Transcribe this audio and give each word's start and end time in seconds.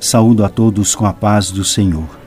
Saúdo 0.00 0.46
a 0.46 0.48
todos 0.48 0.94
com 0.94 1.04
a 1.04 1.12
paz 1.12 1.50
do 1.50 1.62
Senhor. 1.62 2.18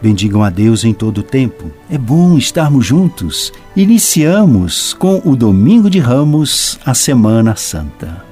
Bendigam 0.00 0.44
a 0.44 0.48
Deus 0.48 0.84
em 0.84 0.94
todo 0.94 1.18
o 1.18 1.22
tempo. 1.22 1.70
É 1.90 1.98
bom 1.98 2.38
estarmos 2.38 2.86
juntos. 2.86 3.52
Iniciamos 3.76 4.94
com 4.94 5.20
o 5.24 5.34
Domingo 5.34 5.90
de 5.90 5.98
Ramos, 5.98 6.78
a 6.86 6.94
Semana 6.94 7.56
Santa. 7.56 8.24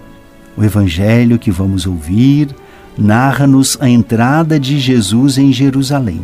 O 0.57 0.63
evangelho 0.63 1.39
que 1.39 1.51
vamos 1.51 1.87
ouvir 1.87 2.55
narra-nos 2.97 3.77
a 3.81 3.89
entrada 3.89 4.59
de 4.59 4.79
Jesus 4.79 5.39
em 5.39 5.53
Jerusalém. 5.53 6.21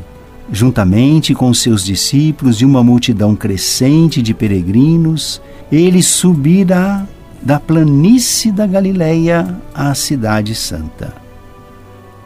Juntamente 0.52 1.34
com 1.34 1.52
seus 1.52 1.84
discípulos 1.84 2.60
e 2.60 2.64
uma 2.64 2.84
multidão 2.84 3.34
crescente 3.34 4.22
de 4.22 4.32
peregrinos, 4.32 5.42
ele 5.72 6.02
subirá 6.02 7.04
da 7.42 7.58
planície 7.58 8.52
da 8.52 8.66
Galileia 8.66 9.56
à 9.74 9.94
cidade 9.94 10.54
santa. 10.54 11.23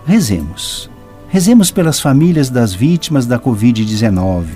Rezemos. 0.08 0.88
Rezemos 1.28 1.70
pelas 1.70 2.00
famílias 2.00 2.48
das 2.48 2.72
vítimas 2.72 3.26
da 3.26 3.38
Covid-19. 3.38 4.46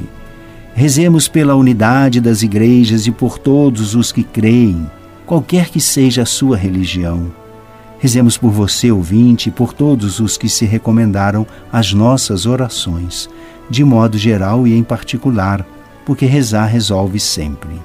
Rezemos 0.75 1.29
pela 1.29 1.55
unidade 1.55 2.23
das 2.23 2.43
igrejas 2.43 3.07
e 3.07 3.11
por 3.11 3.39
todos 3.39 3.95
os 3.95 4.11
que 4.11 4.25
creem, 4.25 4.91
qualquer 5.27 5.69
que 5.69 5.79
seja 5.79 6.23
a 6.23 6.27
sua 6.27 6.57
religião. 6.57 7.31
Rezemos 7.99 8.39
por 8.39 8.51
você, 8.51 8.91
ouvinte, 8.91 9.51
e 9.51 9.53
por 9.53 9.75
todos 9.75 10.21
os 10.21 10.39
que 10.39 10.49
se 10.49 10.65
recomendaram 10.65 11.47
às 11.71 11.93
nossas 11.93 12.47
orações, 12.47 13.29
de 13.69 13.85
modo 13.85 14.17
geral 14.17 14.67
e 14.67 14.73
em 14.73 14.83
particular, 14.83 15.67
porque 16.07 16.25
rezar 16.25 16.65
resolve 16.65 17.21
sempre. 17.21 17.79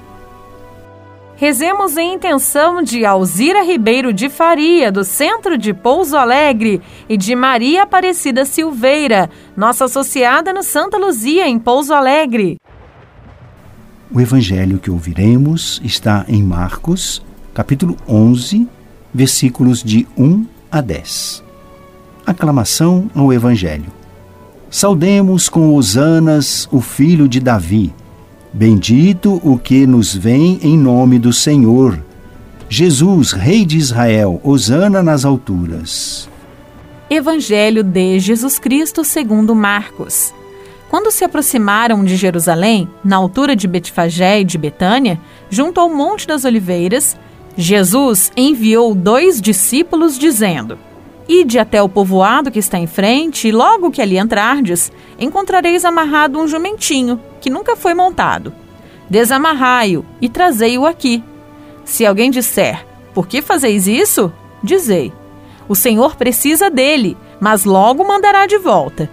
Rezemos 1.40 1.96
em 1.96 2.14
intenção 2.14 2.82
de 2.82 3.04
Alzira 3.04 3.62
Ribeiro 3.62 4.12
de 4.12 4.28
Faria, 4.28 4.90
do 4.90 5.04
Centro 5.04 5.56
de 5.56 5.72
Pouso 5.72 6.16
Alegre, 6.16 6.82
e 7.08 7.16
de 7.16 7.36
Maria 7.36 7.84
Aparecida 7.84 8.44
Silveira, 8.44 9.30
nossa 9.56 9.84
associada 9.84 10.52
no 10.52 10.64
Santa 10.64 10.98
Luzia, 10.98 11.46
em 11.46 11.56
Pouso 11.56 11.94
Alegre. 11.94 12.56
O 14.12 14.20
evangelho 14.20 14.80
que 14.80 14.90
ouviremos 14.90 15.80
está 15.84 16.24
em 16.26 16.42
Marcos, 16.42 17.22
capítulo 17.54 17.96
11, 18.08 18.66
versículos 19.14 19.80
de 19.80 20.08
1 20.16 20.44
a 20.72 20.80
10. 20.80 21.44
Aclamação 22.26 23.08
ao 23.14 23.32
evangelho. 23.32 23.92
Saudemos 24.68 25.48
com 25.48 25.72
hosanas 25.72 26.68
o 26.72 26.80
filho 26.80 27.28
de 27.28 27.38
Davi. 27.38 27.94
Bendito 28.58 29.40
o 29.44 29.56
que 29.56 29.86
nos 29.86 30.12
vem 30.12 30.58
em 30.60 30.76
nome 30.76 31.16
do 31.16 31.32
Senhor. 31.32 32.02
Jesus, 32.68 33.30
Rei 33.30 33.64
de 33.64 33.78
Israel, 33.78 34.40
hosana 34.42 35.00
nas 35.00 35.24
alturas. 35.24 36.28
Evangelho 37.08 37.84
de 37.84 38.18
Jesus 38.18 38.58
Cristo 38.58 39.04
segundo 39.04 39.54
Marcos. 39.54 40.34
Quando 40.90 41.12
se 41.12 41.22
aproximaram 41.22 42.04
de 42.04 42.16
Jerusalém, 42.16 42.88
na 43.04 43.14
altura 43.14 43.54
de 43.54 43.68
Betfagé 43.68 44.40
e 44.40 44.44
de 44.44 44.58
Betânia, 44.58 45.20
junto 45.48 45.78
ao 45.78 45.88
Monte 45.88 46.26
das 46.26 46.44
Oliveiras, 46.44 47.16
Jesus 47.56 48.32
enviou 48.36 48.92
dois 48.92 49.40
discípulos, 49.40 50.18
dizendo: 50.18 50.76
Ide 51.28 51.58
até 51.58 51.82
o 51.82 51.88
povoado 51.88 52.50
que 52.50 52.58
está 52.58 52.78
em 52.78 52.86
frente, 52.86 53.48
e 53.48 53.52
logo 53.52 53.90
que 53.90 54.00
ali 54.00 54.18
entrardes, 54.18 54.90
encontrareis 55.18 55.84
amarrado 55.84 56.38
um 56.38 56.48
jumentinho, 56.48 57.20
que 57.38 57.50
nunca 57.50 57.76
foi 57.76 57.92
montado. 57.92 58.54
Desamarrai-o 59.10 60.06
e 60.22 60.28
trazei-o 60.28 60.86
aqui. 60.86 61.22
Se 61.84 62.06
alguém 62.06 62.30
disser, 62.30 62.86
por 63.12 63.26
que 63.26 63.42
fazeis 63.42 63.86
isso? 63.86 64.32
Dizei, 64.62 65.12
o 65.68 65.74
Senhor 65.74 66.16
precisa 66.16 66.70
dele, 66.70 67.16
mas 67.38 67.64
logo 67.64 68.06
mandará 68.06 68.46
de 68.46 68.56
volta. 68.56 69.10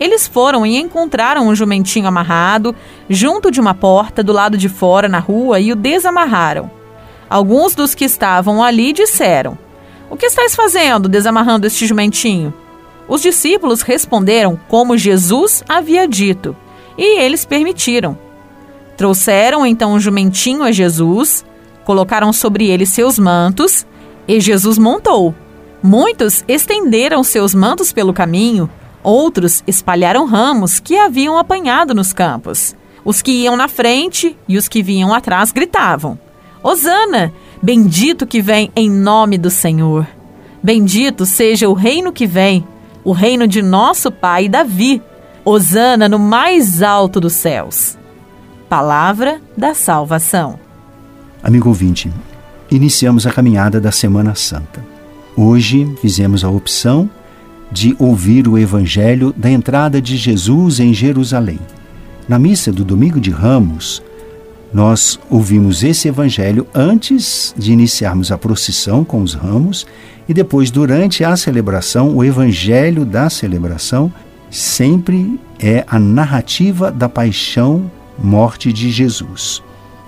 Eles 0.00 0.26
foram 0.26 0.66
e 0.66 0.76
encontraram 0.76 1.46
um 1.46 1.54
jumentinho 1.54 2.08
amarrado, 2.08 2.74
junto 3.08 3.50
de 3.50 3.60
uma 3.60 3.72
porta 3.72 4.22
do 4.22 4.32
lado 4.32 4.58
de 4.58 4.68
fora 4.68 5.08
na 5.08 5.20
rua, 5.20 5.60
e 5.60 5.72
o 5.72 5.76
desamarraram. 5.76 6.70
Alguns 7.30 7.74
dos 7.74 7.94
que 7.94 8.04
estavam 8.04 8.62
ali 8.62 8.92
disseram: 8.92 9.56
O 10.08 10.16
que 10.16 10.26
estáis 10.26 10.54
fazendo, 10.54 11.08
desamarrando 11.08 11.66
este 11.66 11.86
jumentinho? 11.86 12.54
Os 13.08 13.22
discípulos 13.22 13.82
responderam 13.82 14.58
como 14.68 14.96
Jesus 14.96 15.62
havia 15.68 16.06
dito, 16.06 16.56
e 16.96 17.20
eles 17.20 17.44
permitiram. 17.44 18.18
Trouxeram 18.96 19.66
então 19.66 19.92
um 19.92 20.00
jumentinho 20.00 20.62
a 20.62 20.72
Jesus, 20.72 21.44
colocaram 21.84 22.32
sobre 22.32 22.66
ele 22.68 22.86
seus 22.86 23.18
mantos, 23.18 23.86
e 24.26 24.40
Jesus 24.40 24.78
montou. 24.78 25.34
Muitos 25.82 26.44
estenderam 26.48 27.22
seus 27.22 27.54
mantos 27.54 27.92
pelo 27.92 28.12
caminho, 28.12 28.68
outros 29.02 29.62
espalharam 29.66 30.24
ramos 30.24 30.80
que 30.80 30.96
haviam 30.96 31.38
apanhado 31.38 31.94
nos 31.94 32.12
campos. 32.12 32.74
Os 33.04 33.22
que 33.22 33.30
iam 33.30 33.56
na 33.56 33.68
frente 33.68 34.36
e 34.48 34.56
os 34.56 34.66
que 34.66 34.82
vinham 34.82 35.14
atrás 35.14 35.52
gritavam: 35.52 36.18
Hosana! 36.60 37.32
Bendito 37.66 38.28
que 38.28 38.40
vem 38.40 38.70
em 38.76 38.88
nome 38.88 39.36
do 39.36 39.50
Senhor! 39.50 40.06
Bendito 40.62 41.26
seja 41.26 41.68
o 41.68 41.72
reino 41.72 42.12
que 42.12 42.24
vem, 42.24 42.64
o 43.02 43.10
reino 43.10 43.44
de 43.44 43.60
nosso 43.60 44.12
pai 44.12 44.48
Davi. 44.48 45.02
Hosana 45.44 46.08
no 46.08 46.16
mais 46.16 46.80
alto 46.80 47.20
dos 47.20 47.32
céus. 47.32 47.98
Palavra 48.68 49.40
da 49.56 49.74
salvação. 49.74 50.60
Amigo 51.42 51.68
ouvinte, 51.68 52.08
iniciamos 52.70 53.26
a 53.26 53.32
caminhada 53.32 53.80
da 53.80 53.90
Semana 53.90 54.36
Santa. 54.36 54.80
Hoje 55.36 55.92
fizemos 56.00 56.44
a 56.44 56.48
opção 56.48 57.10
de 57.72 57.96
ouvir 57.98 58.46
o 58.46 58.56
Evangelho 58.56 59.34
da 59.36 59.50
entrada 59.50 60.00
de 60.00 60.16
Jesus 60.16 60.78
em 60.78 60.94
Jerusalém. 60.94 61.58
Na 62.28 62.38
missa 62.38 62.70
do 62.70 62.84
Domingo 62.84 63.18
de 63.18 63.32
Ramos, 63.32 64.00
nós 64.76 65.18
ouvimos 65.30 65.82
esse 65.82 66.06
Evangelho 66.06 66.66
antes 66.74 67.54
de 67.56 67.72
iniciarmos 67.72 68.30
a 68.30 68.36
procissão 68.36 69.06
com 69.06 69.22
os 69.22 69.32
ramos 69.32 69.86
e 70.28 70.34
depois, 70.34 70.70
durante 70.70 71.24
a 71.24 71.34
celebração, 71.34 72.14
o 72.14 72.22
Evangelho 72.22 73.06
da 73.06 73.30
celebração 73.30 74.12
sempre 74.50 75.40
é 75.58 75.82
a 75.88 75.98
narrativa 75.98 76.92
da 76.92 77.08
paixão, 77.08 77.90
morte 78.22 78.70
de 78.70 78.90
Jesus. 78.90 79.62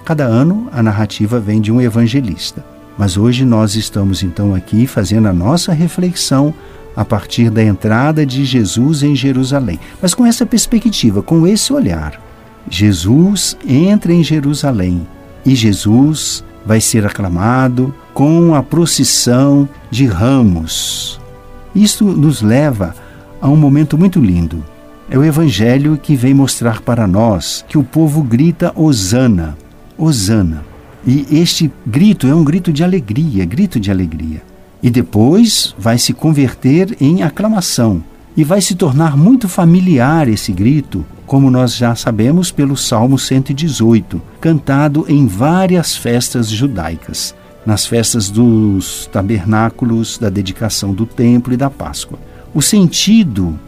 Cada 0.05 0.25
ano 0.25 0.69
a 0.71 0.83
narrativa 0.83 1.41
vem 1.41 1.62
de 1.62 1.73
um 1.73 1.81
evangelista. 1.81 2.62
Mas 2.99 3.17
hoje 3.17 3.47
nós 3.47 3.75
estamos 3.75 4.23
então 4.23 4.55
aqui 4.55 4.87
fazendo 4.87 5.29
a 5.29 5.33
nossa 5.33 5.73
reflexão 5.73 6.53
a 6.95 7.06
partir 7.06 7.49
da 7.49 7.65
entrada 7.65 8.27
de 8.27 8.45
Jesus 8.45 9.03
em 9.03 9.17
Jerusalém. 9.17 9.81
Mas 10.03 10.12
com 10.12 10.27
essa 10.27 10.45
perspectiva, 10.45 11.23
com 11.23 11.47
esse 11.47 11.73
olhar. 11.73 12.28
Jesus 12.71 13.56
entra 13.67 14.12
em 14.12 14.23
Jerusalém 14.23 15.06
e 15.45 15.55
Jesus 15.55 16.45
vai 16.65 16.81
ser 16.81 17.06
aclamado 17.06 17.95
com 18.12 18.55
a 18.55 18.62
procissão 18.62 19.69
de 19.91 20.06
ramos. 20.06 21.20
Isto 21.75 22.05
nos 22.05 22.43
leva 22.43 22.94
a 23.41 23.49
um 23.49 23.56
momento 23.56 23.97
muito 23.97 24.20
lindo. 24.20 24.65
É 25.11 25.17
o 25.17 25.25
Evangelho 25.25 25.97
que 25.97 26.15
vem 26.15 26.35
mostrar 26.35 26.82
para 26.82 27.06
nós 27.06 27.65
que 27.67 27.79
o 27.79 27.85
povo 27.85 28.23
grita 28.23 28.73
Hosana, 28.76 29.56
Hosana. 29.97 30.65
E 31.06 31.26
este 31.31 31.70
grito 31.87 32.26
é 32.26 32.35
um 32.35 32.44
grito 32.44 32.73
de 32.73 32.85
alegria, 32.85 33.44
grito 33.44 33.81
de 33.81 33.91
alegria. 33.91 34.43
E 34.82 34.91
depois 34.91 35.75
vai 35.79 35.97
se 35.97 36.12
converter 36.12 36.97
em 37.00 37.23
aclamação 37.23 38.03
e 38.38 38.44
vai 38.44 38.61
se 38.61 38.76
tornar 38.76 39.17
muito 39.17 39.49
familiar 39.49 40.29
esse 40.29 40.52
grito, 40.52 41.05
como 41.26 41.50
nós 41.50 41.75
já 41.75 41.96
sabemos 41.96 42.52
pelo 42.52 42.76
Salmo 42.76 43.19
118, 43.19 44.23
cantado 44.40 45.05
em 45.08 45.26
várias 45.26 45.96
festas 45.96 46.49
judaicas, 46.49 47.35
nas 47.67 47.85
festas 47.85 48.31
dos 48.31 49.11
tabernáculos, 49.12 50.19
da 50.19 50.29
dedicação 50.31 50.94
do 50.94 51.05
templo 51.05 51.52
e 51.52 51.56
da 51.56 51.69
Páscoa. 51.69 52.17
O 52.55 52.62
sentido 52.62 53.58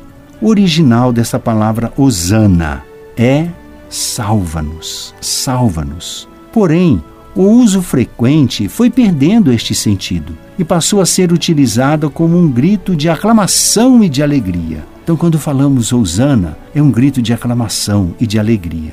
original 0.41 1.13
dessa 1.13 1.41
palavra 1.41 1.93
Hosana 1.97 2.85
é 3.17 3.49
salva-nos, 3.89 5.13
salva-nos. 5.21 6.29
Porém, 6.53 7.03
o 7.41 7.49
uso 7.49 7.81
frequente 7.81 8.69
foi 8.69 8.91
perdendo 8.91 9.51
este 9.51 9.75
sentido 9.75 10.37
e 10.59 10.65
passou 10.65 11.01
a 11.01 11.07
ser 11.07 11.33
utilizado 11.33 12.11
como 12.11 12.37
um 12.37 12.51
grito 12.51 12.95
de 12.95 13.09
aclamação 13.09 14.05
e 14.05 14.11
de 14.11 14.23
alegria. 14.23 14.85
Então, 15.03 15.17
quando 15.17 15.39
falamos 15.39 15.91
Hosana, 15.91 16.59
é 16.75 16.83
um 16.83 16.91
grito 16.91 17.23
de 17.23 17.33
aclamação 17.33 18.15
e 18.21 18.27
de 18.27 18.39
alegria. 18.39 18.93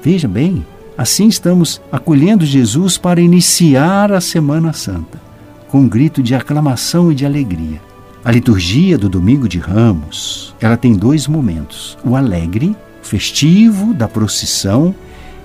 Veja 0.00 0.28
bem, 0.28 0.64
assim 0.96 1.26
estamos 1.26 1.80
acolhendo 1.90 2.46
Jesus 2.46 2.96
para 2.96 3.20
iniciar 3.20 4.12
a 4.12 4.20
Semana 4.20 4.72
Santa, 4.72 5.20
com 5.68 5.80
um 5.80 5.88
grito 5.88 6.22
de 6.22 6.36
aclamação 6.36 7.10
e 7.10 7.16
de 7.16 7.26
alegria. 7.26 7.82
A 8.24 8.30
liturgia 8.30 8.96
do 8.96 9.08
Domingo 9.08 9.48
de 9.48 9.58
Ramos, 9.58 10.54
ela 10.60 10.76
tem 10.76 10.92
dois 10.92 11.26
momentos: 11.26 11.98
o 12.04 12.14
alegre, 12.14 12.76
festivo 13.02 13.92
da 13.92 14.06
procissão 14.06 14.94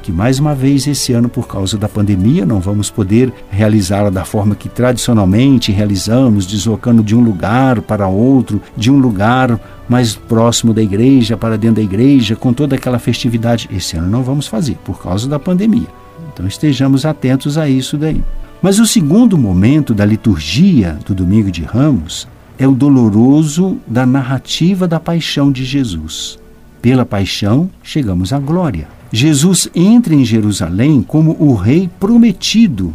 que 0.07 0.11
mais 0.13 0.39
uma 0.39 0.55
vez 0.55 0.87
esse 0.87 1.11
ano, 1.11 1.27
por 1.27 1.49
causa 1.49 1.77
da 1.77 1.89
pandemia, 1.89 2.45
não 2.45 2.61
vamos 2.61 2.89
poder 2.89 3.29
realizá-la 3.49 4.09
da 4.09 4.23
forma 4.23 4.55
que 4.55 4.69
tradicionalmente 4.69 5.69
realizamos, 5.69 6.47
deslocando 6.47 7.03
de 7.03 7.13
um 7.13 7.19
lugar 7.19 7.81
para 7.81 8.07
outro, 8.07 8.61
de 8.77 8.89
um 8.89 8.97
lugar 8.97 9.59
mais 9.89 10.15
próximo 10.15 10.73
da 10.73 10.81
igreja 10.81 11.35
para 11.35 11.57
dentro 11.57 11.75
da 11.75 11.81
igreja, 11.81 12.37
com 12.37 12.53
toda 12.53 12.77
aquela 12.77 12.99
festividade. 12.99 13.69
Esse 13.69 13.97
ano 13.97 14.07
não 14.07 14.23
vamos 14.23 14.47
fazer, 14.47 14.77
por 14.85 14.97
causa 15.03 15.27
da 15.27 15.37
pandemia. 15.37 15.89
Então 16.31 16.47
estejamos 16.47 17.05
atentos 17.05 17.57
a 17.57 17.67
isso 17.67 17.97
daí. 17.97 18.23
Mas 18.61 18.79
o 18.79 18.87
segundo 18.87 19.37
momento 19.37 19.93
da 19.93 20.05
liturgia 20.05 20.97
do 21.05 21.13
Domingo 21.13 21.51
de 21.51 21.63
Ramos 21.63 22.29
é 22.57 22.65
o 22.65 22.71
doloroso 22.71 23.77
da 23.85 24.05
narrativa 24.05 24.87
da 24.87 25.01
paixão 25.01 25.51
de 25.51 25.65
Jesus. 25.65 26.39
Pela 26.81 27.05
paixão, 27.05 27.69
chegamos 27.83 28.31
à 28.31 28.39
glória. 28.39 28.87
Jesus 29.11 29.69
entra 29.73 30.13
em 30.13 30.25
Jerusalém 30.25 31.01
como 31.01 31.35
o 31.39 31.55
rei 31.55 31.89
prometido 31.99 32.93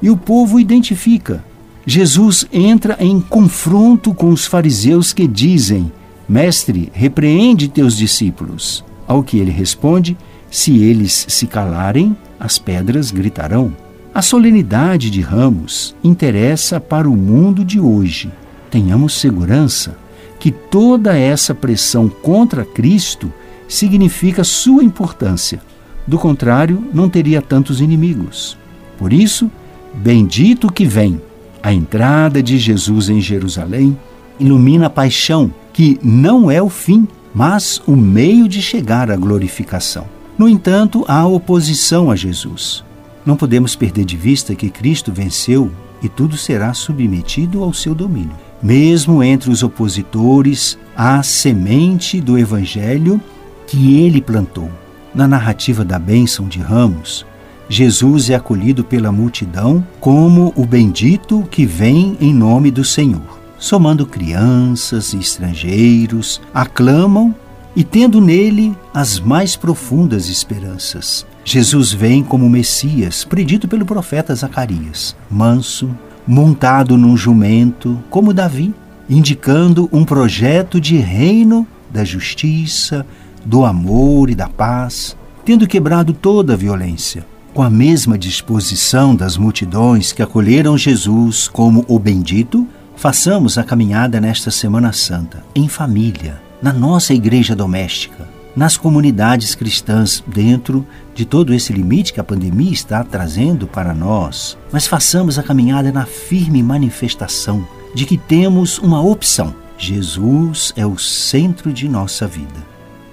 e 0.00 0.08
o 0.10 0.16
povo 0.16 0.58
identifica. 0.58 1.44
Jesus 1.86 2.46
entra 2.52 2.96
em 3.00 3.20
confronto 3.20 4.14
com 4.14 4.30
os 4.30 4.46
fariseus 4.46 5.12
que 5.12 5.26
dizem: 5.26 5.92
Mestre, 6.28 6.90
repreende 6.92 7.68
teus 7.68 7.96
discípulos. 7.96 8.84
Ao 9.06 9.22
que 9.22 9.38
ele 9.38 9.50
responde: 9.50 10.16
Se 10.50 10.78
eles 10.78 11.26
se 11.28 11.46
calarem, 11.46 12.16
as 12.38 12.58
pedras 12.58 13.10
gritarão. 13.10 13.72
A 14.12 14.22
solenidade 14.22 15.10
de 15.10 15.20
Ramos 15.20 15.94
interessa 16.02 16.80
para 16.80 17.08
o 17.08 17.16
mundo 17.16 17.64
de 17.64 17.78
hoje. 17.78 18.30
Tenhamos 18.70 19.14
segurança 19.14 19.96
que 20.40 20.50
toda 20.50 21.16
essa 21.16 21.54
pressão 21.54 22.08
contra 22.08 22.64
Cristo 22.64 23.30
significa 23.68 24.42
sua 24.42 24.82
importância. 24.82 25.60
Do 26.06 26.18
contrário, 26.18 26.82
não 26.92 27.08
teria 27.08 27.42
tantos 27.42 27.80
inimigos. 27.80 28.56
Por 28.98 29.12
isso, 29.12 29.50
bendito 29.94 30.72
que 30.72 30.84
vem. 30.84 31.20
A 31.62 31.72
entrada 31.72 32.42
de 32.42 32.58
Jesus 32.58 33.10
em 33.10 33.20
Jerusalém 33.20 33.96
ilumina 34.40 34.86
a 34.86 34.90
paixão, 34.90 35.52
que 35.74 36.00
não 36.02 36.50
é 36.50 36.60
o 36.60 36.70
fim, 36.70 37.06
mas 37.34 37.80
o 37.86 37.94
meio 37.94 38.48
de 38.48 38.62
chegar 38.62 39.10
à 39.10 39.16
glorificação. 39.16 40.06
No 40.38 40.48
entanto, 40.48 41.04
há 41.06 41.26
oposição 41.26 42.10
a 42.10 42.16
Jesus. 42.16 42.82
Não 43.26 43.36
podemos 43.36 43.76
perder 43.76 44.06
de 44.06 44.16
vista 44.16 44.54
que 44.54 44.70
Cristo 44.70 45.12
venceu 45.12 45.70
e 46.02 46.08
tudo 46.08 46.36
será 46.38 46.72
submetido 46.72 47.62
ao 47.62 47.74
seu 47.74 47.94
domínio. 47.94 48.49
Mesmo 48.62 49.22
entre 49.22 49.50
os 49.50 49.62
opositores, 49.62 50.78
há 50.96 51.22
semente 51.22 52.20
do 52.20 52.38
Evangelho 52.38 53.20
que 53.66 53.98
ele 54.00 54.20
plantou. 54.20 54.70
Na 55.14 55.26
narrativa 55.26 55.84
da 55.84 55.98
bênção 55.98 56.46
de 56.46 56.58
Ramos, 56.58 57.24
Jesus 57.68 58.28
é 58.28 58.34
acolhido 58.34 58.84
pela 58.84 59.10
multidão 59.10 59.84
como 59.98 60.52
o 60.56 60.66
bendito 60.66 61.46
que 61.50 61.64
vem 61.64 62.16
em 62.20 62.34
nome 62.34 62.70
do 62.70 62.84
Senhor. 62.84 63.40
Somando 63.58 64.06
crianças 64.06 65.12
e 65.12 65.18
estrangeiros, 65.18 66.40
aclamam 66.52 67.34
e 67.74 67.84
tendo 67.84 68.20
nele 68.20 68.76
as 68.92 69.20
mais 69.20 69.54
profundas 69.54 70.28
esperanças. 70.28 71.24
Jesus 71.44 71.92
vem 71.92 72.22
como 72.22 72.48
Messias, 72.48 73.24
predito 73.24 73.68
pelo 73.68 73.86
profeta 73.86 74.34
Zacarias, 74.34 75.16
manso, 75.30 75.90
montado 76.30 76.96
num 76.96 77.16
jumento, 77.16 77.98
como 78.08 78.32
Davi, 78.32 78.72
indicando 79.08 79.88
um 79.92 80.04
projeto 80.04 80.80
de 80.80 80.96
reino 80.96 81.66
da 81.92 82.04
justiça, 82.04 83.04
do 83.44 83.64
amor 83.64 84.30
e 84.30 84.36
da 84.36 84.48
paz, 84.48 85.16
tendo 85.44 85.66
quebrado 85.66 86.12
toda 86.12 86.52
a 86.52 86.56
violência. 86.56 87.26
Com 87.52 87.62
a 87.64 87.68
mesma 87.68 88.16
disposição 88.16 89.16
das 89.16 89.36
multidões 89.36 90.12
que 90.12 90.22
acolheram 90.22 90.78
Jesus 90.78 91.48
como 91.48 91.84
o 91.88 91.98
bendito, 91.98 92.64
façamos 92.94 93.58
a 93.58 93.64
caminhada 93.64 94.20
nesta 94.20 94.52
Semana 94.52 94.92
Santa, 94.92 95.42
em 95.52 95.66
família, 95.66 96.40
na 96.62 96.72
nossa 96.72 97.12
igreja 97.12 97.56
doméstica, 97.56 98.28
nas 98.54 98.76
comunidades 98.76 99.54
cristãs, 99.54 100.22
dentro 100.26 100.86
de 101.14 101.24
todo 101.24 101.54
esse 101.54 101.72
limite 101.72 102.12
que 102.12 102.20
a 102.20 102.24
pandemia 102.24 102.72
está 102.72 103.04
trazendo 103.04 103.66
para 103.66 103.94
nós. 103.94 104.56
Mas 104.72 104.86
façamos 104.86 105.38
a 105.38 105.42
caminhada 105.42 105.92
na 105.92 106.06
firme 106.06 106.62
manifestação 106.62 107.66
de 107.94 108.04
que 108.06 108.16
temos 108.16 108.78
uma 108.78 109.00
opção. 109.02 109.54
Jesus 109.78 110.72
é 110.76 110.86
o 110.86 110.98
centro 110.98 111.72
de 111.72 111.88
nossa 111.88 112.26
vida. 112.26 112.70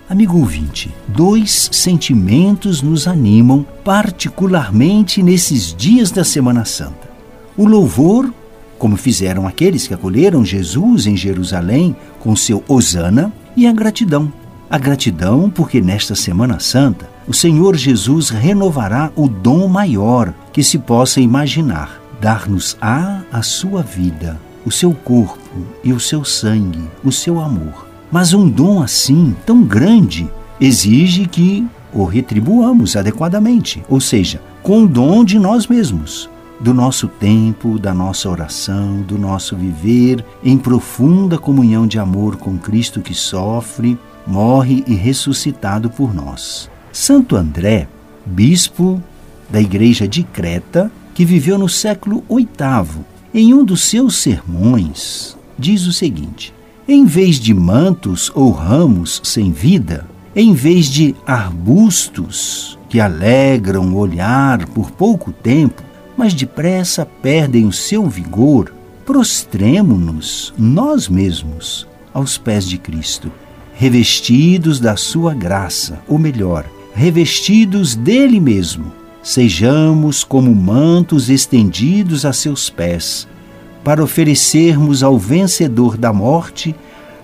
Amigo 0.10 0.38
ouvinte, 0.38 0.94
dois 1.08 1.70
sentimentos 1.72 2.82
nos 2.82 3.08
animam 3.08 3.66
particularmente 3.84 5.22
nesses 5.22 5.74
dias 5.76 6.12
da 6.12 6.24
Semana 6.24 6.64
Santa. 6.64 7.10
O 7.58 7.68
louvor, 7.68 8.34
como 8.78 8.96
fizeram 8.96 9.46
aqueles 9.46 9.88
que 9.88 9.94
acolheram 9.94 10.46
Jesus 10.46 11.08
em 11.08 11.18
Jerusalém 11.18 11.96
com 12.20 12.36
seu 12.36 12.64
Hosana, 12.68 13.34
e 13.58 13.66
a 13.66 13.74
gratidão. 13.74 14.32
A 14.70 14.78
gratidão 14.78 15.50
porque 15.50 15.80
nesta 15.80 16.14
Semana 16.14 16.60
Santa 16.60 17.10
o 17.26 17.34
Senhor 17.34 17.78
Jesus 17.78 18.30
renovará 18.30 19.10
o 19.16 19.30
dom 19.30 19.70
maior 19.70 20.34
que 20.52 20.62
se 20.62 20.78
possa 20.78 21.22
imaginar, 21.22 22.02
dar-nos-á 22.20 23.24
a 23.32 23.42
sua 23.42 23.82
vida, 23.82 24.38
o 24.66 24.72
seu 24.72 24.94
corpo 24.94 25.66
e 25.86 25.94
o 25.94 26.00
seu 26.02 26.26
sangue, 26.26 26.84
o 27.02 27.14
seu 27.14 27.40
amor. 27.40 27.88
Mas 28.12 28.34
um 28.34 28.50
dom 28.50 28.84
assim, 28.84 29.34
tão 29.46 29.64
grande, 29.64 30.30
exige 30.60 31.28
que 31.28 31.66
o 31.94 32.04
retribuamos 32.04 32.98
adequadamente, 32.98 33.82
ou 33.88 34.02
seja, 34.02 34.42
com 34.62 34.84
o 34.84 34.88
dom 34.88 35.24
de 35.24 35.40
nós 35.40 35.66
mesmos, 35.68 36.30
do 36.60 36.74
nosso 36.74 37.08
tempo, 37.08 37.80
da 37.80 37.94
nossa 37.94 38.30
oração, 38.30 39.02
do 39.02 39.18
nosso 39.18 39.56
viver 39.56 40.26
em 40.44 40.58
profunda 40.58 41.38
comunhão 41.38 41.88
de 41.88 42.00
amor 42.00 42.36
com 42.36 42.58
Cristo 42.58 43.00
que 43.00 43.14
sofre, 43.14 43.98
morre 44.28 44.84
e 44.86 44.94
ressuscitado 44.94 45.90
por 45.90 46.14
nós. 46.14 46.70
Santo 46.92 47.36
André, 47.36 47.88
bispo 48.26 49.02
da 49.50 49.62
igreja 49.62 50.08
de 50.08 50.24
Creta, 50.24 50.92
que 51.14 51.24
viveu 51.24 51.58
no 51.58 51.70
século 51.70 52.24
VIII, 52.30 53.06
em 53.34 53.54
um 53.54 53.64
dos 53.64 53.82
seus 53.82 54.18
sermões, 54.18 55.38
diz 55.58 55.88
o 55.88 55.94
seguinte: 55.94 56.54
em 56.88 57.06
vez 57.06 57.38
de 57.40 57.54
mantos 57.54 58.32
ou 58.36 58.52
ramos 58.52 59.22
sem 59.24 59.52
vida, 59.52 60.06
em 60.36 60.54
vez 60.54 60.86
de 60.86 61.16
arbustos 61.26 62.78
que 62.90 63.00
alegram 63.00 63.94
o 63.94 63.98
olhar 63.98 64.66
por 64.68 64.92
pouco 64.92 65.32
tempo, 65.32 65.84
mas 66.16 66.34
depressa 66.34 67.06
perdem 67.06 67.66
o 67.66 67.72
seu 67.72 68.08
vigor, 68.08 68.74
prostremo-nos 69.06 70.54
nós 70.58 71.08
mesmos 71.08 71.88
aos 72.14 72.38
pés 72.38 72.68
de 72.68 72.78
Cristo, 72.78 73.32
revestidos 73.78 74.80
da 74.80 74.96
sua 74.96 75.36
graça, 75.36 76.00
ou 76.08 76.18
melhor, 76.18 76.66
revestidos 76.96 77.96
dele 77.96 78.40
mesmo. 78.40 78.92
Sejamos 79.22 80.24
como 80.24 80.54
mantos 80.56 81.30
estendidos 81.30 82.26
a 82.26 82.34
seus 82.34 82.72
pés, 82.72 83.28
para 83.84 84.04
oferecermos 84.04 85.04
ao 85.04 85.18
vencedor 85.18 85.96
da 85.96 86.12
morte 86.12 86.76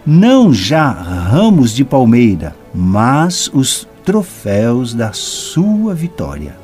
não 0.05 0.53
já 0.53 0.91
ramos 0.91 1.73
de 1.73 1.83
palmeira, 1.83 2.55
mas 2.73 3.49
os 3.51 3.87
troféus 4.05 4.93
da 4.93 5.11
sua 5.11 5.95
vitória. 5.95 6.62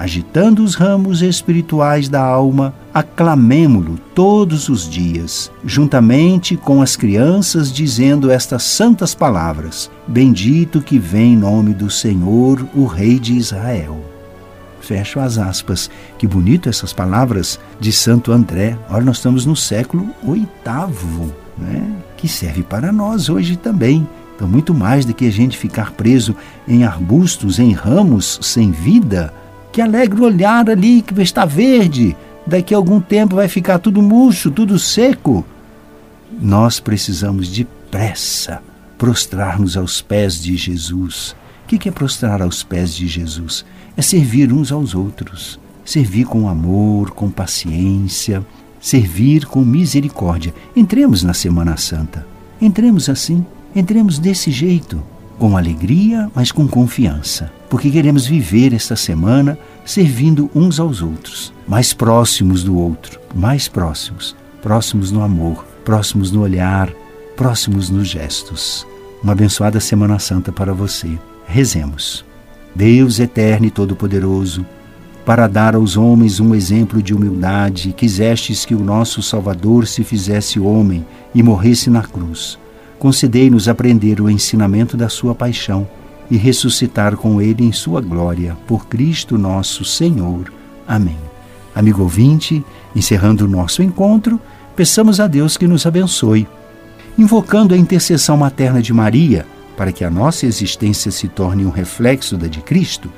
Agitando 0.00 0.64
os 0.64 0.76
ramos 0.76 1.20
espirituais 1.20 2.08
da 2.08 2.22
alma, 2.24 2.72
aclamemo-lo 2.94 3.98
todos 4.14 4.70
os 4.70 4.88
dias, 4.88 5.52
juntamente 5.62 6.56
com 6.56 6.80
as 6.80 6.96
crianças, 6.96 7.70
dizendo 7.70 8.30
estas 8.30 8.62
santas 8.62 9.14
palavras: 9.14 9.90
Bendito 10.08 10.80
que 10.80 10.98
vem 10.98 11.34
em 11.34 11.36
nome 11.36 11.74
do 11.74 11.90
Senhor, 11.90 12.66
o 12.74 12.86
Rei 12.86 13.18
de 13.18 13.34
Israel. 13.34 14.02
Fecho 14.80 15.20
as 15.20 15.36
aspas. 15.36 15.90
Que 16.16 16.26
bonito 16.26 16.70
essas 16.70 16.94
palavras 16.94 17.60
de 17.78 17.92
Santo 17.92 18.32
André. 18.32 18.78
Olha, 18.88 19.04
nós 19.04 19.18
estamos 19.18 19.44
no 19.44 19.54
século 19.54 20.08
oitavo, 20.26 21.30
né? 21.58 21.92
que 22.16 22.26
serve 22.26 22.62
para 22.62 22.90
nós 22.90 23.28
hoje 23.28 23.54
também. 23.54 24.08
Então, 24.34 24.48
muito 24.48 24.72
mais 24.72 25.04
do 25.04 25.12
que 25.12 25.26
a 25.26 25.30
gente 25.30 25.58
ficar 25.58 25.90
preso 25.92 26.34
em 26.66 26.84
arbustos, 26.84 27.58
em 27.58 27.72
ramos 27.72 28.38
sem 28.40 28.70
vida, 28.70 29.34
Que 29.72 29.80
alegra 29.80 30.22
olhar 30.22 30.68
ali 30.68 31.02
que 31.02 31.20
está 31.22 31.44
verde. 31.44 32.16
Daqui 32.46 32.74
a 32.74 32.76
algum 32.76 33.00
tempo 33.00 33.36
vai 33.36 33.48
ficar 33.48 33.78
tudo 33.78 34.02
murcho, 34.02 34.50
tudo 34.50 34.78
seco. 34.78 35.44
Nós 36.40 36.80
precisamos 36.80 37.48
depressa 37.48 38.62
prostrar-nos 38.98 39.76
aos 39.76 40.00
pés 40.00 40.40
de 40.42 40.56
Jesus. 40.56 41.34
O 41.64 41.68
que 41.68 41.88
é 41.88 41.92
prostrar 41.92 42.42
aos 42.42 42.62
pés 42.62 42.94
de 42.94 43.06
Jesus? 43.06 43.64
É 43.96 44.02
servir 44.02 44.52
uns 44.52 44.72
aos 44.72 44.94
outros. 44.94 45.58
Servir 45.84 46.24
com 46.24 46.48
amor, 46.48 47.10
com 47.10 47.30
paciência, 47.30 48.44
servir 48.80 49.46
com 49.46 49.64
misericórdia. 49.64 50.54
Entremos 50.74 51.22
na 51.22 51.34
Semana 51.34 51.76
Santa. 51.76 52.26
Entremos 52.60 53.08
assim, 53.08 53.44
entremos 53.74 54.18
desse 54.18 54.50
jeito, 54.50 55.02
com 55.40 55.56
alegria, 55.56 56.30
mas 56.34 56.52
com 56.52 56.68
confiança, 56.68 57.50
porque 57.70 57.90
queremos 57.90 58.26
viver 58.26 58.74
esta 58.74 58.94
semana 58.94 59.58
servindo 59.86 60.50
uns 60.54 60.78
aos 60.78 61.00
outros, 61.00 61.50
mais 61.66 61.94
próximos 61.94 62.62
do 62.62 62.76
outro, 62.76 63.18
mais 63.34 63.66
próximos, 63.66 64.36
próximos 64.60 65.10
no 65.10 65.22
amor, 65.22 65.64
próximos 65.82 66.30
no 66.30 66.42
olhar, 66.42 66.92
próximos 67.38 67.88
nos 67.88 68.06
gestos. 68.06 68.86
Uma 69.22 69.32
abençoada 69.32 69.80
Semana 69.80 70.18
Santa 70.18 70.52
para 70.52 70.74
você. 70.74 71.18
Rezemos. 71.46 72.22
Deus 72.74 73.18
eterno 73.18 73.64
e 73.64 73.70
todo-poderoso, 73.70 74.64
para 75.24 75.48
dar 75.48 75.74
aos 75.74 75.96
homens 75.96 76.38
um 76.38 76.54
exemplo 76.54 77.02
de 77.02 77.14
humildade, 77.14 77.94
quisestes 77.94 78.66
que 78.66 78.74
o 78.74 78.84
nosso 78.84 79.22
Salvador 79.22 79.86
se 79.86 80.04
fizesse 80.04 80.60
homem 80.60 81.04
e 81.34 81.42
morresse 81.42 81.88
na 81.88 82.02
cruz. 82.02 82.58
Concedei-nos 83.00 83.66
aprender 83.66 84.20
o 84.20 84.28
ensinamento 84.28 84.94
da 84.94 85.08
sua 85.08 85.34
paixão 85.34 85.88
e 86.30 86.36
ressuscitar 86.36 87.16
com 87.16 87.40
ele 87.40 87.64
em 87.64 87.72
sua 87.72 87.98
glória, 87.98 88.54
por 88.66 88.86
Cristo 88.88 89.38
nosso 89.38 89.86
Senhor. 89.86 90.52
Amém. 90.86 91.16
Amigo 91.74 92.02
ouvinte, 92.02 92.62
encerrando 92.94 93.46
o 93.46 93.48
nosso 93.48 93.82
encontro, 93.82 94.38
peçamos 94.76 95.18
a 95.18 95.26
Deus 95.26 95.56
que 95.56 95.66
nos 95.66 95.86
abençoe. 95.86 96.46
Invocando 97.16 97.72
a 97.72 97.78
intercessão 97.78 98.36
materna 98.36 98.82
de 98.82 98.92
Maria, 98.92 99.46
para 99.78 99.92
que 99.92 100.04
a 100.04 100.10
nossa 100.10 100.44
existência 100.44 101.10
se 101.10 101.26
torne 101.26 101.64
um 101.64 101.70
reflexo 101.70 102.36
da 102.36 102.48
de 102.48 102.60
Cristo, 102.60 103.10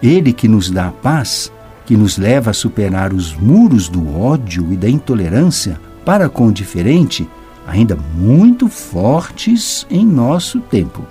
ele 0.00 0.32
que 0.32 0.46
nos 0.46 0.70
dá 0.70 0.86
a 0.86 0.92
paz, 0.92 1.50
que 1.84 1.96
nos 1.96 2.18
leva 2.18 2.52
a 2.52 2.54
superar 2.54 3.12
os 3.12 3.34
muros 3.34 3.88
do 3.88 4.16
ódio 4.16 4.72
e 4.72 4.76
da 4.76 4.88
intolerância 4.88 5.80
para 6.04 6.28
com 6.28 6.46
o 6.46 6.52
diferente, 6.52 7.28
ainda 7.66 7.96
muito 8.16 8.68
fortes 8.68 9.86
em 9.90 10.04
nosso 10.04 10.60
tempo. 10.60 11.04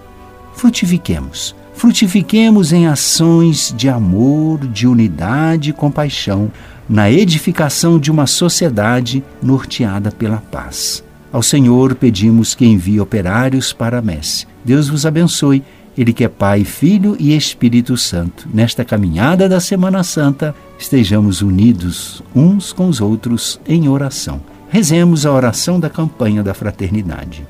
Frutifiquemos, 0.56 1.56
frutifiquemos 1.74 2.72
em 2.72 2.88
ações 2.88 3.74
de 3.76 3.90
amor, 3.90 4.60
de 4.68 4.88
unidade 4.88 5.72
e 5.72 5.74
compaixão, 5.74 6.52
na 6.88 7.10
edificação 7.10 7.98
de 7.98 8.12
uma 8.12 8.28
sociedade 8.28 9.24
norteada 9.42 10.12
pela 10.12 10.38
paz. 10.38 11.04
Ao 11.32 11.42
Senhor 11.42 11.96
pedimos 11.96 12.54
que 12.54 12.66
envie 12.66 13.00
operários 13.00 13.74
para 13.74 14.00
a 14.00 14.02
messe. 14.02 14.46
Deus 14.64 14.90
vos 14.90 15.06
abençoe 15.06 15.64
ele 15.98 16.12
que 16.12 16.24
é 16.24 16.28
Pai, 16.28 16.64
Filho 16.64 17.16
e 17.20 17.36
Espírito 17.36 17.96
Santo. 17.98 18.48
Nesta 18.52 18.84
caminhada 18.84 19.48
da 19.48 19.60
Semana 19.60 20.04
Santa, 20.04 20.56
estejamos 20.78 21.42
unidos 21.42 22.24
uns 22.36 22.74
com 22.74 22.88
os 22.88 23.00
outros 23.00 23.60
em 23.68 23.88
oração. 23.88 24.42
Rezemos 24.74 25.24
a 25.24 25.32
oração 25.32 25.80
da 25.80 25.88
campanha 25.88 26.42
da 26.42 26.51
fraternidade. 26.51 27.46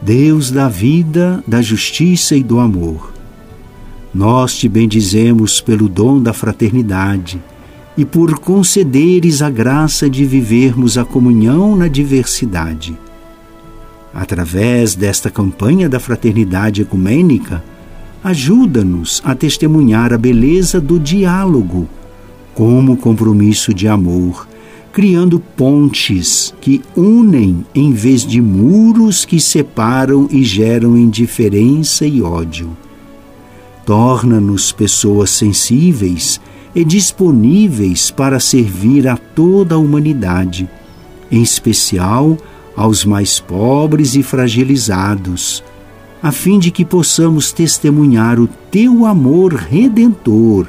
Deus 0.00 0.50
da 0.50 0.66
vida, 0.66 1.44
da 1.46 1.60
justiça 1.60 2.34
e 2.34 2.42
do 2.42 2.58
amor, 2.58 3.12
nós 4.14 4.56
te 4.56 4.66
bendizemos 4.66 5.60
pelo 5.60 5.90
dom 5.90 6.22
da 6.22 6.32
fraternidade 6.32 7.38
e 7.98 8.04
por 8.06 8.38
concederes 8.38 9.42
a 9.42 9.50
graça 9.50 10.08
de 10.08 10.24
vivermos 10.24 10.96
a 10.96 11.04
comunhão 11.04 11.76
na 11.76 11.86
diversidade. 11.86 12.98
Através 14.14 14.94
desta 14.94 15.28
campanha 15.28 15.86
da 15.86 16.00
fraternidade 16.00 16.80
ecumênica, 16.80 17.62
ajuda-nos 18.24 19.20
a 19.22 19.34
testemunhar 19.34 20.14
a 20.14 20.16
beleza 20.16 20.80
do 20.80 20.98
diálogo 20.98 21.86
como 22.54 22.96
compromisso 22.96 23.74
de 23.74 23.86
amor, 23.86 24.48
criando 24.94 25.38
pontes 25.38 26.54
que 26.60 26.80
unem 26.96 27.66
em 27.74 27.92
vez 27.92 28.24
de 28.24 28.40
muros 28.40 29.26
que 29.26 29.40
separam 29.40 30.26
e 30.30 30.42
geram 30.42 30.96
indiferença 30.96 32.06
e 32.06 32.22
ódio. 32.22 32.74
Torna-nos 33.84 34.72
pessoas 34.72 35.30
sensíveis 35.30 36.40
e 36.74 36.84
disponíveis 36.84 38.10
para 38.10 38.40
servir 38.40 39.06
a 39.06 39.16
toda 39.16 39.74
a 39.74 39.78
humanidade, 39.78 40.70
em 41.30 41.42
especial 41.42 42.38
aos 42.76 43.04
mais 43.04 43.38
pobres 43.40 44.14
e 44.14 44.22
fragilizados 44.22 45.62
a 46.24 46.32
fim 46.32 46.58
de 46.58 46.70
que 46.70 46.86
possamos 46.86 47.52
testemunhar 47.52 48.40
o 48.40 48.48
teu 48.70 49.04
amor 49.04 49.52
redentor 49.52 50.66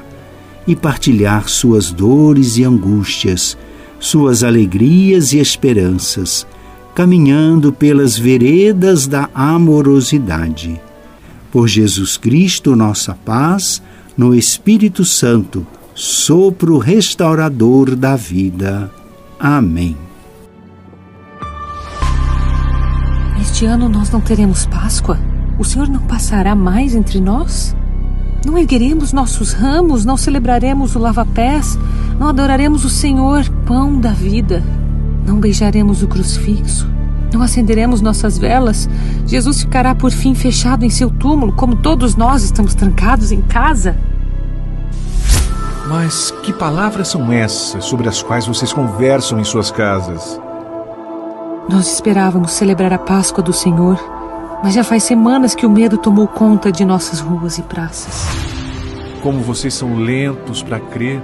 e 0.66 0.76
partilhar 0.76 1.48
suas 1.48 1.90
dores 1.90 2.58
e 2.58 2.64
angústias, 2.64 3.56
suas 3.98 4.42
alegrias 4.42 5.32
e 5.32 5.38
esperanças, 5.38 6.46
caminhando 6.94 7.72
pelas 7.72 8.18
veredas 8.18 9.06
da 9.06 9.28
amorosidade. 9.34 10.80
Por 11.50 11.68
Jesus 11.68 12.16
Cristo, 12.16 12.74
nossa 12.74 13.14
paz, 13.14 13.82
no 14.16 14.34
Espírito 14.34 15.04
Santo, 15.04 15.66
sopro 15.94 16.78
restaurador 16.78 17.94
da 17.96 18.16
vida. 18.16 18.90
Amém. 19.38 19.96
Este 23.40 23.64
ano 23.64 23.88
nós 23.88 24.10
não 24.10 24.20
teremos 24.20 24.66
Páscoa? 24.66 25.18
O 25.58 25.64
Senhor 25.64 25.88
não 25.88 26.00
passará 26.00 26.54
mais 26.54 26.94
entre 26.94 27.20
nós? 27.20 27.74
Não 28.46 28.56
ergueremos 28.56 29.12
nossos 29.12 29.52
ramos, 29.52 30.04
não 30.04 30.16
celebraremos 30.16 30.94
o 30.94 31.00
lava-pés, 31.00 31.76
não 32.16 32.28
adoraremos 32.28 32.84
o 32.84 32.88
Senhor, 32.88 33.44
pão 33.66 33.98
da 33.98 34.12
vida, 34.12 34.62
não 35.26 35.40
beijaremos 35.40 36.00
o 36.04 36.06
crucifixo, 36.06 36.88
não 37.32 37.42
acenderemos 37.42 38.00
nossas 38.00 38.38
velas. 38.38 38.88
Jesus 39.26 39.62
ficará 39.62 39.96
por 39.96 40.12
fim 40.12 40.32
fechado 40.32 40.84
em 40.84 40.90
seu 40.90 41.10
túmulo, 41.10 41.54
como 41.54 41.74
todos 41.74 42.14
nós 42.14 42.44
estamos 42.44 42.72
trancados 42.72 43.32
em 43.32 43.42
casa. 43.42 43.98
Mas 45.88 46.30
que 46.44 46.52
palavras 46.52 47.08
são 47.08 47.32
essas 47.32 47.84
sobre 47.84 48.08
as 48.08 48.22
quais 48.22 48.46
vocês 48.46 48.72
conversam 48.72 49.40
em 49.40 49.44
suas 49.44 49.72
casas? 49.72 50.40
Nós 51.68 51.92
esperávamos 51.92 52.52
celebrar 52.52 52.92
a 52.92 52.98
Páscoa 52.98 53.42
do 53.42 53.52
Senhor 53.52 53.98
mas 54.62 54.74
já 54.74 54.82
faz 54.82 55.02
semanas 55.02 55.54
que 55.54 55.66
o 55.66 55.70
medo 55.70 55.98
tomou 55.98 56.26
conta 56.26 56.72
de 56.72 56.84
nossas 56.84 57.20
ruas 57.20 57.58
e 57.58 57.62
praças. 57.62 58.26
Como 59.22 59.40
vocês 59.40 59.74
são 59.74 59.96
lentos 59.96 60.62
para 60.62 60.80
crer. 60.80 61.20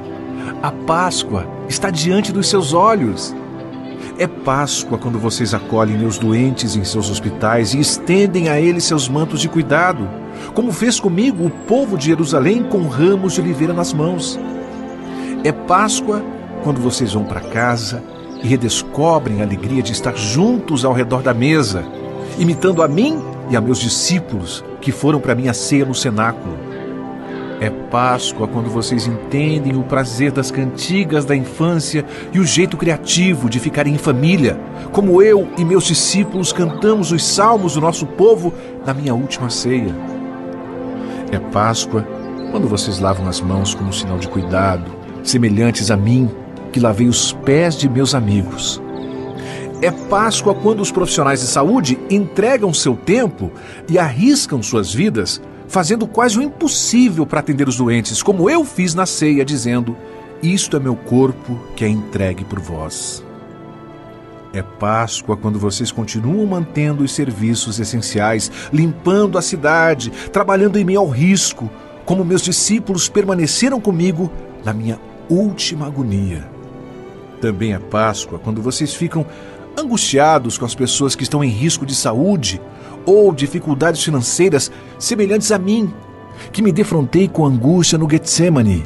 A 0.62 0.70
Páscoa 0.70 1.46
está 1.68 1.90
diante 1.90 2.32
dos 2.32 2.48
seus 2.48 2.72
olhos. 2.72 3.34
É 4.18 4.26
Páscoa 4.26 4.98
quando 4.98 5.18
vocês 5.18 5.54
acolhem 5.54 6.04
os 6.04 6.18
doentes 6.18 6.76
em 6.76 6.84
seus 6.84 7.10
hospitais 7.10 7.74
e 7.74 7.80
estendem 7.80 8.48
a 8.48 8.60
eles 8.60 8.84
seus 8.84 9.08
mantos 9.08 9.40
de 9.40 9.48
cuidado, 9.48 10.08
como 10.54 10.72
fez 10.72 11.00
comigo 11.00 11.46
o 11.46 11.50
povo 11.50 11.96
de 11.96 12.06
Jerusalém 12.06 12.62
com 12.62 12.86
ramos 12.86 13.34
de 13.34 13.40
oliveira 13.40 13.72
nas 13.72 13.92
mãos. 13.92 14.38
É 15.44 15.50
Páscoa 15.50 16.22
quando 16.62 16.80
vocês 16.80 17.14
vão 17.14 17.24
para 17.24 17.40
casa 17.40 18.02
e 18.42 18.46
redescobrem 18.46 19.40
a 19.40 19.44
alegria 19.44 19.82
de 19.82 19.92
estar 19.92 20.16
juntos 20.16 20.84
ao 20.84 20.92
redor 20.92 21.22
da 21.22 21.32
mesa 21.32 21.84
imitando 22.38 22.82
a 22.82 22.88
mim 22.88 23.22
e 23.50 23.56
a 23.56 23.60
meus 23.60 23.78
discípulos 23.78 24.64
que 24.80 24.92
foram 24.92 25.20
para 25.20 25.34
minha 25.34 25.54
ceia 25.54 25.84
no 25.84 25.94
cenáculo. 25.94 26.56
É 27.60 27.70
Páscoa 27.70 28.48
quando 28.48 28.68
vocês 28.68 29.06
entendem 29.06 29.76
o 29.76 29.84
prazer 29.84 30.32
das 30.32 30.50
cantigas 30.50 31.24
da 31.24 31.36
infância 31.36 32.04
e 32.32 32.40
o 32.40 32.44
jeito 32.44 32.76
criativo 32.76 33.48
de 33.48 33.60
ficarem 33.60 33.94
em 33.94 33.98
família, 33.98 34.58
como 34.90 35.22
eu 35.22 35.48
e 35.56 35.64
meus 35.64 35.84
discípulos 35.84 36.52
cantamos 36.52 37.12
os 37.12 37.24
salmos 37.24 37.74
do 37.74 37.80
nosso 37.80 38.04
povo 38.04 38.52
na 38.84 38.92
minha 38.92 39.14
última 39.14 39.48
ceia. 39.48 39.94
É 41.30 41.38
Páscoa 41.38 42.04
quando 42.50 42.66
vocês 42.66 42.98
lavam 42.98 43.28
as 43.28 43.40
mãos 43.40 43.74
como 43.74 43.92
sinal 43.92 44.18
de 44.18 44.26
cuidado, 44.26 44.90
semelhantes 45.22 45.88
a 45.88 45.96
mim, 45.96 46.28
que 46.72 46.80
lavei 46.80 47.06
os 47.06 47.32
pés 47.32 47.76
de 47.76 47.88
meus 47.88 48.12
amigos. 48.12 48.81
É 49.82 49.90
Páscoa 49.90 50.54
quando 50.54 50.80
os 50.80 50.92
profissionais 50.92 51.40
de 51.40 51.48
saúde 51.48 51.98
entregam 52.08 52.72
seu 52.72 52.94
tempo 52.94 53.50
e 53.88 53.98
arriscam 53.98 54.62
suas 54.62 54.94
vidas, 54.94 55.42
fazendo 55.66 56.06
quase 56.06 56.38
o 56.38 56.42
impossível 56.42 57.26
para 57.26 57.40
atender 57.40 57.68
os 57.68 57.76
doentes, 57.76 58.22
como 58.22 58.48
eu 58.48 58.64
fiz 58.64 58.94
na 58.94 59.06
ceia, 59.06 59.44
dizendo: 59.44 59.96
Isto 60.40 60.76
é 60.76 60.80
meu 60.80 60.94
corpo 60.94 61.58
que 61.74 61.84
é 61.84 61.88
entregue 61.88 62.44
por 62.44 62.60
vós. 62.60 63.24
É 64.52 64.62
Páscoa 64.62 65.36
quando 65.36 65.58
vocês 65.58 65.90
continuam 65.90 66.46
mantendo 66.46 67.02
os 67.02 67.10
serviços 67.10 67.80
essenciais, 67.80 68.52
limpando 68.72 69.36
a 69.36 69.42
cidade, 69.42 70.12
trabalhando 70.30 70.78
em 70.78 70.84
meio 70.84 71.00
ao 71.00 71.08
risco, 71.08 71.68
como 72.04 72.24
meus 72.24 72.42
discípulos 72.42 73.08
permaneceram 73.08 73.80
comigo 73.80 74.30
na 74.64 74.72
minha 74.72 75.00
última 75.28 75.88
agonia. 75.88 76.48
Também 77.40 77.74
é 77.74 77.78
Páscoa 77.80 78.38
quando 78.38 78.62
vocês 78.62 78.94
ficam 78.94 79.26
angustiados 79.76 80.58
com 80.58 80.64
as 80.64 80.74
pessoas 80.74 81.14
que 81.14 81.22
estão 81.22 81.42
em 81.42 81.48
risco 81.48 81.86
de 81.86 81.94
saúde 81.94 82.60
ou 83.04 83.32
dificuldades 83.32 84.02
financeiras 84.02 84.70
semelhantes 84.98 85.50
a 85.50 85.58
mim, 85.58 85.92
que 86.52 86.62
me 86.62 86.72
defrontei 86.72 87.28
com 87.28 87.44
angústia 87.44 87.98
no 87.98 88.08
Getsemane. 88.08 88.84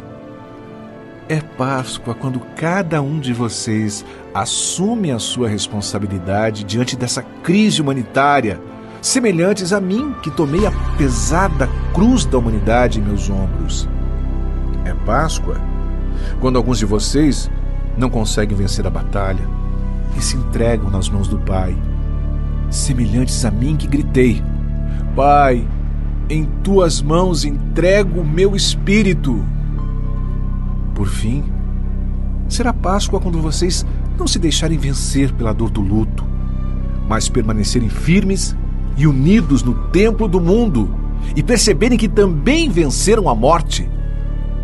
É 1.29 1.41
Páscoa 1.41 2.15
quando 2.15 2.41
cada 2.57 3.03
um 3.03 3.19
de 3.19 3.33
vocês 3.33 4.05
assume 4.33 5.11
a 5.11 5.19
sua 5.19 5.49
responsabilidade 5.49 6.63
diante 6.63 6.97
dessa 6.97 7.23
crise 7.43 7.83
humanitária, 7.83 8.61
semelhantes 9.03 9.73
a 9.73 9.81
mim 9.81 10.15
que 10.23 10.31
tomei 10.31 10.67
a 10.67 10.73
pesada 10.97 11.69
cruz 11.93 12.25
da 12.25 12.39
humanidade 12.39 13.01
em 13.01 13.03
meus 13.03 13.29
ombros. 13.29 13.89
É 14.85 14.95
Páscoa 14.95 15.61
quando 16.41 16.57
alguns 16.57 16.79
de 16.79 16.87
vocês 16.87 17.51
não 17.99 18.09
conseguem 18.09 18.57
vencer 18.57 18.87
a 18.87 18.91
batalha 18.91 19.56
e 20.17 20.23
se 20.23 20.37
entregam 20.37 20.91
nas 20.91 21.09
mãos 21.09 21.29
do 21.29 21.39
Pai, 21.39 21.77
semelhantes 22.71 23.45
a 23.45 23.51
mim 23.51 23.77
que 23.77 23.87
gritei: 23.87 24.43
Pai, 25.15 25.67
em 26.29 26.45
tuas 26.63 27.01
mãos 27.01 27.45
entrego 27.45 28.21
o 28.21 28.27
meu 28.27 28.57
espírito. 28.57 29.45
Por 30.95 31.09
fim, 31.09 31.45
será 32.49 32.73
Páscoa 32.73 33.21
quando 33.21 33.41
vocês 33.41 33.85
não 34.19 34.27
se 34.27 34.39
deixarem 34.39 34.79
vencer 34.79 35.33
pela 35.33 35.53
dor 35.53 35.71
do 35.71 35.81
luto, 35.81 36.25
mas 37.09 37.29
permanecerem 37.29 37.89
firmes 37.89 38.57
e 38.97 39.07
unidos 39.07 39.63
no 39.63 39.75
templo 39.89 40.27
do 40.27 40.41
mundo 40.41 40.91
e 41.35 41.43
perceberem 41.43 41.99
que 41.99 42.09
também 42.09 42.71
venceram 42.71 43.29
a 43.29 43.35
morte, 43.35 43.89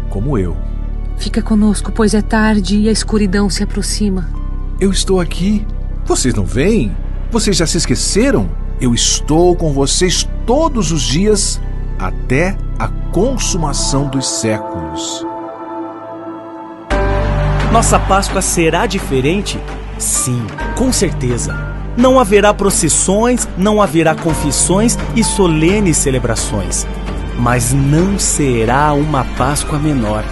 como 0.08 0.38
eu. 0.38 0.56
Fica 1.18 1.42
conosco, 1.42 1.92
pois 1.92 2.14
é 2.14 2.22
tarde 2.22 2.78
e 2.78 2.88
a 2.88 2.92
escuridão 2.92 3.48
se 3.48 3.62
aproxima. 3.62 4.41
Eu 4.82 4.90
estou 4.90 5.20
aqui. 5.20 5.64
Vocês 6.04 6.34
não 6.34 6.44
veem? 6.44 6.90
Vocês 7.30 7.56
já 7.56 7.64
se 7.64 7.76
esqueceram? 7.76 8.50
Eu 8.80 8.92
estou 8.92 9.54
com 9.54 9.72
vocês 9.72 10.28
todos 10.44 10.90
os 10.90 11.02
dias 11.02 11.62
até 12.00 12.56
a 12.80 12.88
consumação 13.12 14.08
dos 14.08 14.26
séculos. 14.26 15.24
Nossa 17.70 17.96
Páscoa 17.96 18.42
será 18.42 18.84
diferente? 18.86 19.56
Sim, 19.98 20.44
com 20.76 20.92
certeza. 20.92 21.56
Não 21.96 22.18
haverá 22.18 22.52
procissões, 22.52 23.48
não 23.56 23.80
haverá 23.80 24.16
confissões 24.16 24.98
e 25.14 25.22
solenes 25.22 25.96
celebrações. 25.96 26.88
Mas 27.38 27.72
não 27.72 28.18
será 28.18 28.92
uma 28.94 29.22
Páscoa 29.36 29.78
menor. 29.78 30.24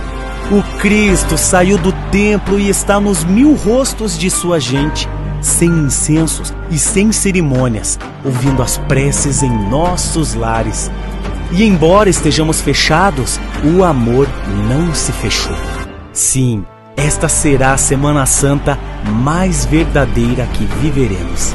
O 0.51 0.65
Cristo 0.81 1.39
saiu 1.39 1.79
do 1.79 1.93
templo 2.11 2.59
e 2.59 2.69
está 2.69 2.99
nos 2.99 3.23
mil 3.23 3.55
rostos 3.55 4.19
de 4.19 4.29
sua 4.29 4.59
gente, 4.59 5.09
sem 5.41 5.69
incensos 5.69 6.53
e 6.69 6.77
sem 6.77 7.13
cerimônias, 7.13 7.97
ouvindo 8.25 8.61
as 8.61 8.77
preces 8.77 9.45
em 9.45 9.69
nossos 9.69 10.35
lares. 10.35 10.91
E 11.53 11.63
embora 11.63 12.11
estejamos 12.11 12.61
fechados, 12.61 13.39
o 13.63 13.85
amor 13.85 14.29
não 14.69 14.93
se 14.93 15.13
fechou. 15.13 15.55
Sim, 16.13 16.65
esta 16.97 17.29
será 17.29 17.75
a 17.75 17.79
Semana 17.79 18.27
Santa 18.27 18.77
mais 19.23 19.65
verdadeira 19.65 20.49
que 20.55 20.65
viveremos. 20.65 21.55